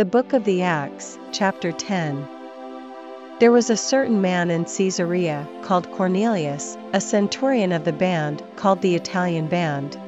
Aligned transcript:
The 0.00 0.06
Book 0.06 0.32
of 0.32 0.44
the 0.44 0.62
Acts, 0.62 1.18
chapter 1.30 1.72
10. 1.72 2.26
There 3.38 3.52
was 3.52 3.68
a 3.68 3.76
certain 3.76 4.22
man 4.22 4.50
in 4.50 4.64
Caesarea, 4.64 5.46
called 5.60 5.92
Cornelius, 5.92 6.78
a 6.94 7.02
centurion 7.02 7.70
of 7.70 7.84
the 7.84 7.92
band, 7.92 8.42
called 8.56 8.80
the 8.80 8.94
Italian 8.94 9.46
band. 9.46 10.00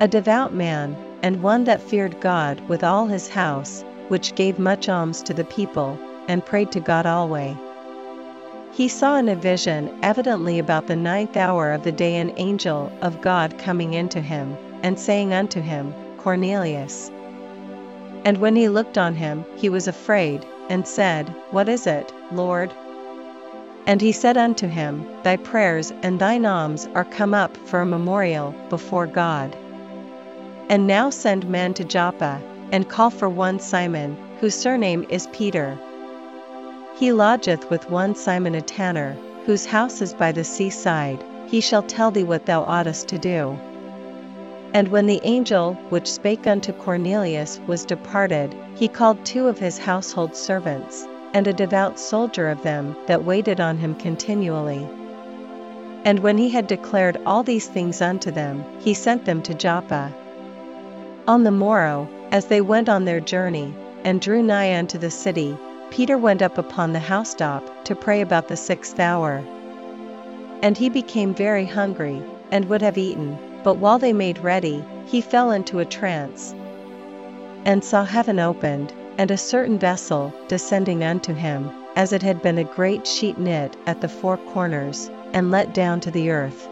A 0.00 0.06
devout 0.06 0.52
man, 0.52 0.94
and 1.22 1.42
one 1.42 1.64
that 1.64 1.80
feared 1.80 2.20
God 2.20 2.60
with 2.68 2.84
all 2.84 3.06
his 3.06 3.30
house, 3.30 3.82
which 4.08 4.34
gave 4.34 4.58
much 4.58 4.90
alms 4.90 5.22
to 5.22 5.32
the 5.32 5.46
people, 5.46 5.98
and 6.28 6.44
prayed 6.44 6.70
to 6.72 6.80
God 6.80 7.06
alway. 7.06 7.56
He 8.72 8.88
saw 8.88 9.16
in 9.16 9.30
a 9.30 9.34
vision, 9.34 9.90
evidently 10.02 10.58
about 10.58 10.86
the 10.86 10.96
ninth 10.96 11.38
hour 11.38 11.72
of 11.72 11.82
the 11.82 11.92
day, 11.92 12.16
an 12.16 12.34
angel 12.36 12.92
of 13.00 13.22
God 13.22 13.56
coming 13.56 13.94
into 13.94 14.20
him, 14.20 14.54
and 14.82 15.00
saying 15.00 15.32
unto 15.32 15.62
him, 15.62 15.94
Cornelius. 16.18 17.10
And 18.24 18.38
when 18.38 18.56
he 18.56 18.68
looked 18.68 18.98
on 18.98 19.14
him, 19.14 19.44
he 19.56 19.68
was 19.68 19.88
afraid, 19.88 20.46
and 20.68 20.86
said, 20.86 21.34
What 21.50 21.68
is 21.68 21.86
it, 21.86 22.12
Lord? 22.30 22.72
And 23.86 24.00
he 24.00 24.12
said 24.12 24.36
unto 24.36 24.68
him, 24.68 25.04
Thy 25.24 25.36
prayers 25.36 25.92
and 26.02 26.18
thine 26.18 26.46
alms 26.46 26.88
are 26.94 27.04
come 27.04 27.34
up 27.34 27.56
for 27.56 27.80
a 27.80 27.86
memorial 27.86 28.54
before 28.70 29.06
God. 29.06 29.56
And 30.68 30.86
now 30.86 31.10
send 31.10 31.48
men 31.48 31.74
to 31.74 31.84
Joppa, 31.84 32.40
and 32.70 32.88
call 32.88 33.10
for 33.10 33.28
one 33.28 33.58
Simon, 33.58 34.16
whose 34.40 34.54
surname 34.54 35.04
is 35.08 35.26
Peter. 35.32 35.76
He 36.94 37.12
lodgeth 37.12 37.68
with 37.70 37.90
one 37.90 38.14
Simon 38.14 38.54
a 38.54 38.60
tanner, 38.60 39.16
whose 39.46 39.66
house 39.66 40.00
is 40.00 40.14
by 40.14 40.30
the 40.30 40.44
seaside, 40.44 41.22
he 41.48 41.60
shall 41.60 41.82
tell 41.82 42.12
thee 42.12 42.22
what 42.22 42.46
thou 42.46 42.62
oughtest 42.62 43.08
to 43.08 43.18
do. 43.18 43.58
And 44.74 44.88
when 44.88 45.06
the 45.06 45.20
angel 45.22 45.74
which 45.90 46.10
spake 46.10 46.46
unto 46.46 46.72
Cornelius 46.72 47.60
was 47.66 47.84
departed, 47.84 48.54
he 48.74 48.88
called 48.88 49.24
two 49.24 49.46
of 49.46 49.58
his 49.58 49.78
household 49.78 50.34
servants, 50.34 51.06
and 51.34 51.46
a 51.46 51.52
devout 51.52 51.98
soldier 51.98 52.48
of 52.48 52.62
them 52.62 52.96
that 53.06 53.24
waited 53.24 53.60
on 53.60 53.76
him 53.76 53.94
continually. 53.94 54.88
And 56.04 56.20
when 56.20 56.38
he 56.38 56.48
had 56.48 56.66
declared 56.66 57.20
all 57.26 57.42
these 57.42 57.68
things 57.68 58.00
unto 58.00 58.30
them, 58.30 58.64
he 58.80 58.94
sent 58.94 59.26
them 59.26 59.42
to 59.42 59.54
Joppa. 59.54 60.12
On 61.28 61.44
the 61.44 61.50
morrow, 61.50 62.08
as 62.30 62.46
they 62.46 62.60
went 62.62 62.88
on 62.88 63.04
their 63.04 63.20
journey, 63.20 63.74
and 64.04 64.20
drew 64.20 64.42
nigh 64.42 64.76
unto 64.76 64.98
the 64.98 65.10
city, 65.10 65.56
Peter 65.90 66.16
went 66.16 66.40
up 66.40 66.56
upon 66.56 66.92
the 66.92 66.98
housetop 66.98 67.84
to 67.84 67.94
pray 67.94 68.22
about 68.22 68.48
the 68.48 68.56
sixth 68.56 68.98
hour. 68.98 69.44
And 70.62 70.78
he 70.78 70.88
became 70.88 71.34
very 71.34 71.66
hungry, 71.66 72.22
and 72.50 72.64
would 72.70 72.80
have 72.82 72.96
eaten, 72.96 73.38
but 73.62 73.76
while 73.76 73.98
they 73.98 74.12
made 74.12 74.38
ready, 74.38 74.84
he 75.06 75.20
fell 75.20 75.50
into 75.50 75.78
a 75.78 75.84
trance, 75.84 76.54
and 77.64 77.84
saw 77.84 78.04
heaven 78.04 78.38
opened, 78.38 78.92
and 79.18 79.30
a 79.30 79.36
certain 79.36 79.78
vessel 79.78 80.32
descending 80.48 81.04
unto 81.04 81.32
him, 81.32 81.70
as 81.94 82.12
it 82.12 82.22
had 82.22 82.42
been 82.42 82.58
a 82.58 82.64
great 82.64 83.06
sheet 83.06 83.38
knit 83.38 83.76
at 83.86 84.00
the 84.00 84.08
four 84.08 84.36
corners, 84.36 85.10
and 85.32 85.50
let 85.50 85.74
down 85.74 86.00
to 86.00 86.10
the 86.10 86.30
earth. 86.30 86.68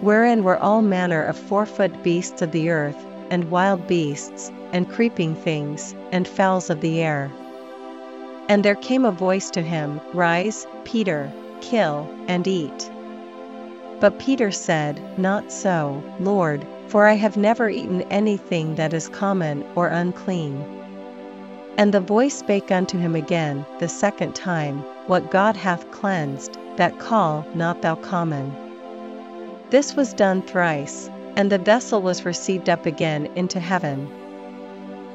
Wherein 0.00 0.44
were 0.44 0.58
all 0.58 0.82
manner 0.82 1.22
of 1.22 1.36
four 1.36 1.66
foot 1.66 2.02
beasts 2.02 2.42
of 2.42 2.52
the 2.52 2.70
earth, 2.70 3.06
and 3.30 3.50
wild 3.50 3.86
beasts, 3.86 4.52
and 4.72 4.90
creeping 4.90 5.34
things, 5.34 5.94
and 6.12 6.28
fowls 6.28 6.70
of 6.70 6.80
the 6.80 7.00
air. 7.00 7.30
And 8.48 8.64
there 8.64 8.74
came 8.74 9.04
a 9.04 9.12
voice 9.12 9.50
to 9.50 9.62
him, 9.62 10.00
Rise, 10.12 10.66
Peter, 10.84 11.32
kill, 11.60 12.08
and 12.28 12.46
eat. 12.46 12.90
But 14.02 14.18
Peter 14.18 14.50
said, 14.50 15.00
Not 15.16 15.52
so, 15.52 16.02
Lord, 16.18 16.66
for 16.88 17.06
I 17.06 17.12
have 17.12 17.36
never 17.36 17.68
eaten 17.70 18.02
anything 18.10 18.74
that 18.74 18.92
is 18.92 19.08
common 19.08 19.64
or 19.76 19.86
unclean. 19.86 20.60
And 21.78 21.94
the 21.94 22.00
voice 22.00 22.34
spake 22.34 22.72
unto 22.72 22.98
him 22.98 23.14
again, 23.14 23.64
the 23.78 23.88
second 23.88 24.34
time, 24.34 24.82
What 25.06 25.30
God 25.30 25.56
hath 25.56 25.88
cleansed, 25.92 26.58
that 26.78 26.98
call 26.98 27.46
not 27.54 27.82
thou 27.82 27.94
common. 27.94 28.52
This 29.70 29.94
was 29.94 30.12
done 30.12 30.42
thrice, 30.42 31.08
and 31.36 31.48
the 31.52 31.58
vessel 31.58 32.02
was 32.02 32.24
received 32.24 32.68
up 32.68 32.86
again 32.86 33.28
into 33.36 33.60
heaven. 33.60 34.10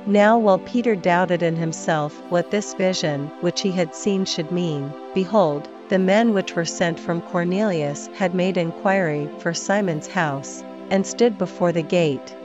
Now 0.05 0.37
while 0.37 0.59
Peter 0.59 0.95
doubted 0.95 1.43
in 1.43 1.57
himself 1.57 2.13
what 2.29 2.51
this 2.51 2.73
vision 2.73 3.29
which 3.41 3.59
he 3.59 3.71
had 3.71 3.93
seen 3.93 4.23
should 4.23 4.49
mean, 4.49 4.93
behold, 5.13 5.67
the 5.89 5.99
men 5.99 6.33
which 6.33 6.55
were 6.55 6.65
sent 6.65 6.99
from 6.99 7.21
Cornelius 7.21 8.07
had 8.15 8.35
made 8.35 8.57
inquiry 8.57 9.29
for 9.39 9.53
Simon's 9.53 10.07
house, 10.07 10.63
and 10.89 11.05
stood 11.05 11.37
before 11.37 11.71
the 11.71 11.81
gate, 11.81 12.35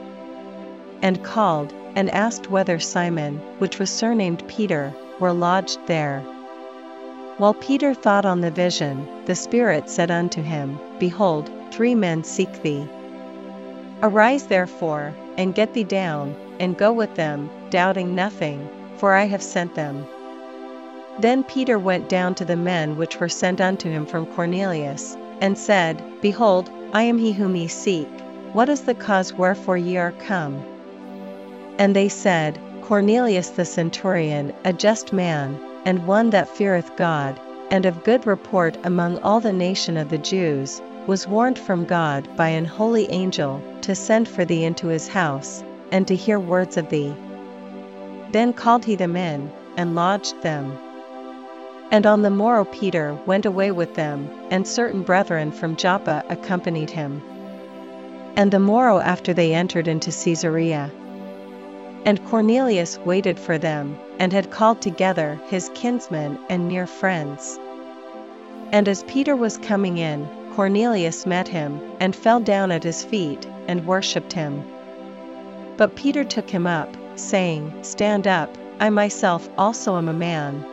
and 1.01 1.23
called, 1.23 1.73
and 1.95 2.09
asked 2.11 2.49
whether 2.49 2.79
Simon, 2.79 3.37
which 3.59 3.79
was 3.79 3.89
surnamed 3.89 4.47
Peter, 4.47 4.93
were 5.19 5.33
lodged 5.33 5.79
there. 5.87 6.21
While 7.37 7.53
Peter 7.55 7.93
thought 7.93 8.25
on 8.25 8.41
the 8.41 8.51
vision, 8.51 9.07
the 9.25 9.35
Spirit 9.35 9.89
said 9.89 10.09
unto 10.09 10.41
him, 10.41 10.79
Behold, 10.99 11.49
three 11.71 11.95
men 11.95 12.23
seek 12.23 12.61
thee. 12.61 12.87
Arise 14.01 14.47
therefore, 14.47 15.13
and 15.37 15.55
get 15.55 15.73
thee 15.73 15.83
down, 15.83 16.35
and 16.59 16.77
go 16.77 16.93
with 16.93 17.15
them, 17.15 17.49
doubting 17.69 18.15
nothing, 18.15 18.69
for 18.97 19.13
I 19.13 19.25
have 19.25 19.41
sent 19.43 19.75
them. 19.75 20.05
Then 21.19 21.43
Peter 21.43 21.77
went 21.77 22.09
down 22.09 22.33
to 22.35 22.45
the 22.45 22.55
men 22.55 22.97
which 22.97 23.19
were 23.19 23.29
sent 23.29 23.61
unto 23.61 23.89
him 23.89 24.05
from 24.05 24.25
Cornelius, 24.25 25.15
and 25.41 25.55
said, 25.57 26.01
Behold, 26.21 26.71
I 26.91 27.03
am 27.03 27.19
he 27.19 27.31
whom 27.31 27.55
ye 27.55 27.67
seek, 27.67 28.09
what 28.51 28.67
is 28.67 28.81
the 28.81 28.95
cause 28.95 29.31
wherefore 29.31 29.77
ye 29.77 29.95
are 29.97 30.11
come? 30.11 30.63
And 31.77 31.95
they 31.95 32.09
said, 32.09 32.59
Cornelius 32.81 33.49
the 33.49 33.63
centurion, 33.63 34.53
a 34.65 34.73
just 34.73 35.13
man, 35.13 35.59
and 35.85 36.07
one 36.07 36.31
that 36.31 36.49
feareth 36.49 36.95
God, 36.97 37.39
and 37.69 37.85
of 37.85 38.03
good 38.03 38.25
report 38.25 38.75
among 38.83 39.19
all 39.19 39.39
the 39.39 39.53
nation 39.53 39.97
of 39.97 40.09
the 40.09 40.17
Jews, 40.17 40.81
was 41.05 41.27
warned 41.27 41.59
from 41.59 41.85
God 41.85 42.27
by 42.35 42.49
an 42.49 42.65
holy 42.65 43.09
angel 43.11 43.61
to 43.81 43.93
send 43.93 44.27
for 44.27 44.45
thee 44.45 44.65
into 44.65 44.87
his 44.87 45.07
house, 45.07 45.63
and 45.91 46.07
to 46.07 46.15
hear 46.15 46.39
words 46.39 46.75
of 46.75 46.89
thee. 46.89 47.13
Then 48.31 48.51
called 48.51 48.83
he 48.85 48.95
them 48.95 49.15
in, 49.15 49.51
and 49.77 49.93
lodged 49.95 50.41
them. 50.41 50.75
And 51.91 52.05
on 52.05 52.21
the 52.21 52.29
morrow 52.29 52.65
Peter 52.65 53.17
went 53.25 53.45
away 53.45 53.71
with 53.71 53.95
them, 53.95 54.29
and 54.49 54.67
certain 54.67 55.03
brethren 55.03 55.51
from 55.51 55.75
Joppa 55.75 56.23
accompanied 56.29 56.89
him. 56.89 57.21
And 58.35 58.51
the 58.51 58.59
morrow 58.59 58.99
after 58.99 59.33
they 59.33 59.53
entered 59.53 59.87
into 59.87 60.11
Caesarea. 60.11 60.91
And 62.05 62.25
Cornelius 62.25 62.97
waited 62.99 63.39
for 63.39 63.57
them, 63.57 63.97
and 64.19 64.33
had 64.33 64.51
called 64.51 64.81
together 64.81 65.39
his 65.47 65.69
kinsmen 65.73 66.39
and 66.49 66.67
near 66.67 66.87
friends. 66.87 67.59
And 68.71 68.87
as 68.87 69.03
Peter 69.03 69.35
was 69.35 69.57
coming 69.57 69.99
in, 69.99 70.27
Cornelius 70.55 71.25
met 71.25 71.47
him, 71.47 71.79
and 71.99 72.15
fell 72.15 72.39
down 72.39 72.71
at 72.71 72.83
his 72.83 73.03
feet, 73.03 73.47
and 73.67 73.85
worshipped 73.85 74.33
him. 74.33 74.63
But 75.77 75.95
Peter 75.95 76.23
took 76.23 76.49
him 76.49 76.67
up, 76.67 76.89
saying, 77.15 77.73
Stand 77.83 78.27
up, 78.27 78.57
I 78.79 78.89
myself 78.89 79.47
also 79.57 79.97
am 79.97 80.09
a 80.09 80.13
man. 80.13 80.65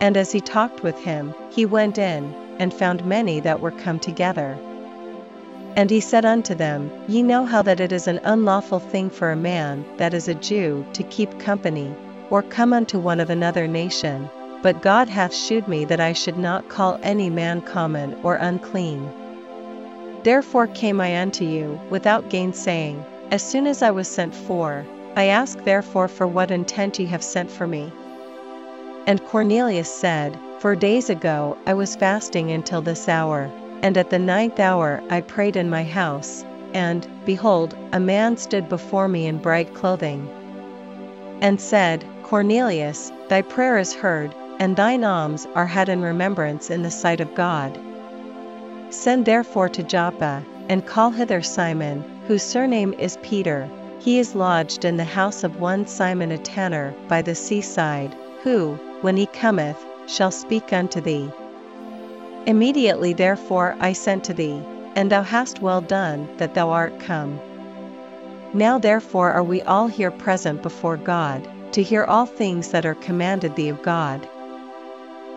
And 0.00 0.16
as 0.16 0.32
he 0.32 0.40
talked 0.40 0.82
with 0.82 0.98
him, 0.98 1.34
he 1.50 1.66
went 1.66 1.98
in, 1.98 2.34
and 2.58 2.72
found 2.72 3.04
many 3.04 3.40
that 3.40 3.60
were 3.60 3.70
come 3.70 3.98
together. 3.98 4.56
And 5.76 5.90
he 5.90 6.00
said 6.00 6.24
unto 6.24 6.54
them, 6.54 6.90
Ye 7.08 7.22
know 7.22 7.44
how 7.44 7.62
that 7.62 7.80
it 7.80 7.92
is 7.92 8.06
an 8.06 8.20
unlawful 8.24 8.80
thing 8.80 9.10
for 9.10 9.30
a 9.30 9.36
man 9.36 9.84
that 9.96 10.14
is 10.14 10.28
a 10.28 10.34
Jew 10.34 10.84
to 10.92 11.02
keep 11.04 11.38
company, 11.38 11.94
or 12.30 12.42
come 12.42 12.72
unto 12.72 12.98
one 12.98 13.20
of 13.20 13.30
another 13.30 13.66
nation, 13.66 14.28
but 14.62 14.82
God 14.82 15.08
hath 15.08 15.34
shewed 15.34 15.68
me 15.68 15.84
that 15.84 16.00
I 16.00 16.12
should 16.12 16.38
not 16.38 16.68
call 16.68 16.98
any 17.02 17.30
man 17.30 17.60
common 17.60 18.16
or 18.22 18.34
unclean. 18.34 19.08
Therefore 20.24 20.66
came 20.66 21.00
I 21.00 21.20
unto 21.20 21.44
you, 21.44 21.80
without 21.90 22.28
gainsaying, 22.28 23.04
as 23.30 23.42
soon 23.42 23.66
as 23.66 23.82
I 23.82 23.90
was 23.92 24.08
sent 24.08 24.34
for, 24.34 24.84
I 25.14 25.26
ask 25.26 25.62
therefore 25.64 26.08
for 26.08 26.26
what 26.26 26.50
intent 26.50 26.98
ye 26.98 27.06
have 27.06 27.22
sent 27.22 27.50
for 27.50 27.66
me. 27.66 27.92
And 29.08 29.24
Cornelius 29.24 29.90
said, 29.90 30.38
Four 30.58 30.76
days 30.76 31.08
ago 31.08 31.56
I 31.64 31.72
was 31.72 31.96
fasting 31.96 32.50
until 32.50 32.82
this 32.82 33.08
hour, 33.08 33.50
and 33.80 33.96
at 33.96 34.10
the 34.10 34.18
ninth 34.18 34.60
hour 34.60 35.02
I 35.08 35.22
prayed 35.22 35.56
in 35.56 35.70
my 35.70 35.82
house, 35.82 36.44
and, 36.74 37.08
behold, 37.24 37.74
a 37.94 38.00
man 38.00 38.36
stood 38.36 38.68
before 38.68 39.08
me 39.08 39.26
in 39.26 39.38
bright 39.38 39.72
clothing, 39.72 40.28
and 41.40 41.58
said, 41.58 42.04
Cornelius, 42.22 43.10
thy 43.30 43.40
prayer 43.40 43.78
is 43.78 43.94
heard, 43.94 44.34
and 44.58 44.76
thine 44.76 45.04
alms 45.04 45.48
are 45.54 45.64
had 45.64 45.88
in 45.88 46.02
remembrance 46.02 46.68
in 46.68 46.82
the 46.82 46.90
sight 46.90 47.22
of 47.22 47.34
God. 47.34 47.80
Send 48.90 49.24
therefore 49.24 49.70
to 49.70 49.82
Joppa, 49.82 50.44
and 50.68 50.84
call 50.84 51.12
hither 51.12 51.40
Simon, 51.40 52.04
whose 52.26 52.42
surname 52.42 52.92
is 52.98 53.16
Peter, 53.22 53.70
he 54.00 54.18
is 54.18 54.34
lodged 54.34 54.84
in 54.84 54.98
the 54.98 55.04
house 55.04 55.44
of 55.44 55.60
one 55.60 55.86
Simon 55.86 56.30
a 56.30 56.36
tanner 56.36 56.92
by 57.08 57.22
the 57.22 57.34
seaside, 57.34 58.14
who, 58.42 58.74
when 59.00 59.16
he 59.16 59.26
cometh, 59.26 59.84
shall 60.06 60.30
speak 60.30 60.72
unto 60.72 61.00
thee. 61.00 61.30
Immediately 62.46 63.12
therefore 63.12 63.76
I 63.80 63.92
sent 63.92 64.24
to 64.24 64.34
thee, 64.34 64.62
and 64.96 65.10
thou 65.10 65.22
hast 65.22 65.60
well 65.60 65.80
done 65.80 66.28
that 66.38 66.54
thou 66.54 66.70
art 66.70 66.98
come. 67.00 67.38
Now 68.54 68.78
therefore 68.78 69.32
are 69.32 69.44
we 69.44 69.60
all 69.62 69.88
here 69.88 70.10
present 70.10 70.62
before 70.62 70.96
God, 70.96 71.46
to 71.72 71.82
hear 71.82 72.04
all 72.04 72.26
things 72.26 72.70
that 72.70 72.86
are 72.86 72.94
commanded 72.94 73.54
thee 73.56 73.68
of 73.68 73.82
God. 73.82 74.26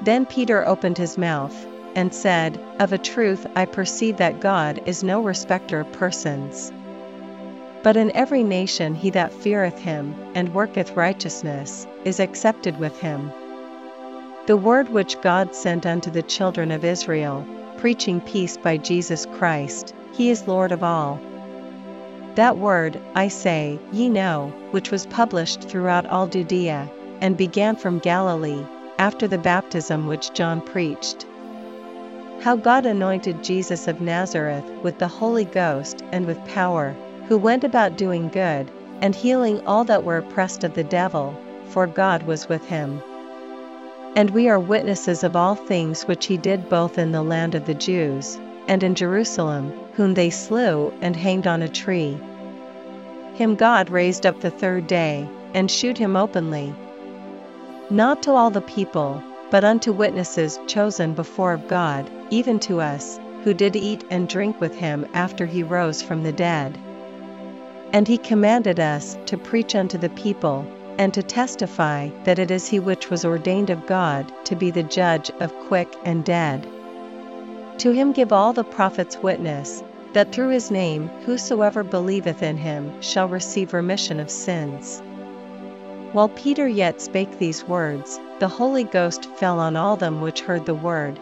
Then 0.02 0.26
Peter 0.26 0.66
opened 0.66 0.98
his 0.98 1.18
mouth, 1.18 1.68
and 1.96 2.14
said, 2.14 2.60
Of 2.80 2.94
a 2.94 2.98
truth 2.98 3.46
I 3.56 3.66
perceive 3.66 4.18
that 4.18 4.40
God 4.40 4.82
is 4.86 5.04
no 5.04 5.22
respecter 5.22 5.82
of 5.82 5.92
persons. 5.92 6.72
But 7.84 7.98
in 7.98 8.12
every 8.16 8.44
nation 8.44 8.94
he 8.94 9.10
that 9.12 9.34
feareth 9.34 9.80
him, 9.80 10.14
and 10.36 10.54
worketh 10.54 10.96
righteousness, 10.96 11.88
is 12.06 12.20
accepted 12.20 12.80
with 12.80 13.00
him. 13.00 13.32
The 14.46 14.58
word 14.58 14.90
which 14.90 15.20
God 15.22 15.56
sent 15.56 15.86
unto 15.86 16.12
the 16.12 16.22
children 16.22 16.72
of 16.72 16.86
Israel, 16.86 17.46
preaching 17.78 18.22
peace 18.22 18.58
by 18.58 18.78
Jesus 18.78 19.26
Christ, 19.38 19.96
he 20.14 20.30
is 20.30 20.48
Lord 20.48 20.72
of 20.72 20.84
all. 20.84 21.20
That 22.36 22.58
word, 22.58 23.00
I 23.16 23.28
say, 23.28 23.80
ye 23.92 24.10
know, 24.10 24.54
which 24.72 24.92
was 24.92 25.06
published 25.08 25.64
throughout 25.64 26.06
all 26.06 26.28
Judea, 26.28 26.90
and 27.20 27.36
began 27.36 27.76
from 27.76 28.00
Galilee, 28.00 28.64
after 29.00 29.28
the 29.28 29.38
baptism 29.38 30.06
which 30.06 30.34
John 30.34 30.62
preached. 30.62 31.26
How 32.42 32.56
God 32.56 32.86
anointed 32.86 33.44
Jesus 33.44 33.88
of 33.88 34.02
Nazareth 34.02 34.66
with 34.84 35.00
the 35.00 35.08
Holy 35.08 35.46
Ghost 35.46 36.04
and 36.12 36.26
with 36.26 36.44
power, 36.46 36.96
who 37.32 37.38
went 37.38 37.64
about 37.64 37.96
doing 37.96 38.28
good, 38.28 38.70
and 39.00 39.16
healing 39.16 39.66
all 39.66 39.86
that 39.86 40.04
were 40.04 40.18
oppressed 40.18 40.66
of 40.66 40.74
the 40.74 40.84
devil, 40.84 41.34
for 41.68 41.88
God 41.88 42.22
was 42.24 42.50
with 42.50 42.66
him. 42.66 43.02
And 44.18 44.30
we 44.32 44.50
are 44.50 44.60
witnesses 44.60 45.24
of 45.24 45.34
all 45.34 45.56
things 45.56 46.04
which 46.04 46.26
he 46.26 46.36
did 46.36 46.68
both 46.68 46.98
in 46.98 47.14
the 47.14 47.24
land 47.24 47.56
of 47.56 47.66
the 47.66 47.74
Jews, 47.74 48.38
and 48.68 48.84
in 48.84 48.96
Jerusalem, 48.96 49.72
whom 49.94 50.14
they 50.14 50.30
slew 50.30 50.92
and 51.00 51.16
hanged 51.16 51.48
on 51.48 51.62
a 51.62 51.70
tree. 51.70 52.20
Him 53.36 53.56
God 53.56 53.90
raised 53.90 54.26
up 54.26 54.42
the 54.42 54.52
third 54.52 54.88
day, 54.88 55.26
and 55.54 55.72
shewed 55.72 55.98
him 55.98 56.18
openly. 56.18 56.76
Not 57.90 58.24
to 58.24 58.34
all 58.34 58.50
the 58.50 58.60
people, 58.60 59.24
but 59.50 59.64
unto 59.64 59.94
witnesses 59.94 60.60
chosen 60.68 61.14
before 61.14 61.54
of 61.54 61.70
God, 61.70 62.12
even 62.30 62.60
to 62.68 62.82
us, 62.82 63.22
who 63.46 63.54
did 63.54 63.78
eat 63.78 64.04
and 64.10 64.28
drink 64.28 64.60
with 64.60 64.76
him 64.76 65.08
after 65.14 65.46
he 65.46 65.64
rose 65.64 66.02
from 66.02 66.24
the 66.24 66.34
dead. 66.34 66.78
And 67.94 68.08
he 68.08 68.18
commanded 68.18 68.80
us 68.80 69.18
to 69.26 69.38
preach 69.38 69.76
unto 69.76 69.98
the 69.98 70.10
people, 70.10 70.66
and 70.98 71.14
to 71.14 71.22
testify 71.22 72.10
that 72.24 72.40
it 72.40 72.50
is 72.50 72.68
he 72.68 72.80
which 72.80 73.10
was 73.10 73.26
ordained 73.26 73.70
of 73.70 73.86
God 73.86 74.32
to 74.46 74.56
be 74.56 74.72
the 74.72 74.84
judge 74.84 75.30
of 75.42 75.54
quick 75.68 75.94
and 76.06 76.24
dead. 76.24 76.66
To 77.80 77.92
him 77.92 78.14
give 78.14 78.32
all 78.32 78.54
the 78.54 78.64
prophets 78.64 79.18
witness, 79.22 79.84
that 80.14 80.32
through 80.32 80.50
his 80.50 80.72
name 80.72 81.10
whosoever 81.26 81.84
believeth 81.84 82.42
in 82.42 82.56
him 82.56 83.02
shall 83.02 83.28
receive 83.28 83.74
remission 83.74 84.22
of 84.22 84.32
sins. 84.32 85.02
While 86.14 86.30
Peter 86.30 86.68
yet 86.68 87.02
spake 87.02 87.40
these 87.40 87.68
words, 87.68 88.22
the 88.40 88.48
Holy 88.48 88.86
Ghost 88.86 89.26
fell 89.36 89.60
on 89.60 89.76
all 89.76 89.98
them 89.98 90.22
which 90.22 90.42
heard 90.42 90.66
the 90.66 90.74
word. 90.74 91.20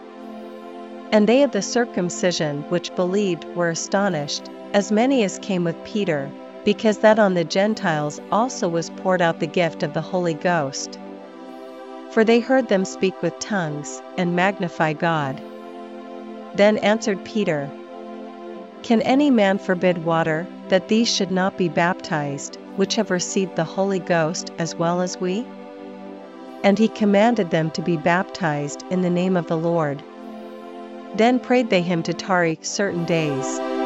And 1.10 1.28
they 1.28 1.42
of 1.42 1.50
the 1.50 1.62
circumcision 1.62 2.62
which 2.68 2.94
believed 2.94 3.44
were 3.56 3.70
astonished, 3.70 4.48
as 4.72 4.92
many 4.92 5.24
as 5.24 5.38
came 5.40 5.64
with 5.64 5.82
Peter, 5.84 6.30
because 6.64 6.98
that 6.98 7.18
on 7.18 7.34
the 7.34 7.44
Gentiles 7.44 8.20
also 8.30 8.68
was 8.68 8.90
poured 8.90 9.22
out 9.22 9.40
the 9.40 9.46
gift 9.46 9.82
of 9.82 9.94
the 9.94 10.00
Holy 10.00 10.34
Ghost. 10.34 10.98
For 12.12 12.24
they 12.24 12.40
heard 12.40 12.68
them 12.68 12.84
speak 12.84 13.22
with 13.22 13.38
tongues, 13.38 14.02
and 14.18 14.36
magnify 14.36 14.92
God. 14.92 15.40
Then 16.54 16.78
answered 16.78 17.24
Peter, 17.24 17.70
Can 18.82 19.00
any 19.02 19.30
man 19.30 19.58
forbid 19.58 20.04
water, 20.04 20.46
that 20.68 20.88
these 20.88 21.08
should 21.08 21.30
not 21.30 21.56
be 21.56 21.68
baptized, 21.68 22.58
which 22.76 22.96
have 22.96 23.10
received 23.10 23.56
the 23.56 23.64
Holy 23.64 23.98
Ghost 23.98 24.50
as 24.58 24.74
well 24.74 25.00
as 25.00 25.20
we? 25.20 25.46
And 26.62 26.78
he 26.78 26.88
commanded 26.88 27.50
them 27.50 27.70
to 27.72 27.82
be 27.82 27.96
baptized 27.96 28.84
in 28.90 29.02
the 29.02 29.10
name 29.10 29.36
of 29.36 29.46
the 29.46 29.56
Lord. 29.56 30.02
Then 31.14 31.40
prayed 31.40 31.70
they 31.70 31.82
him 31.82 32.02
to 32.04 32.14
tarry 32.14 32.58
certain 32.62 33.04
days. 33.04 33.79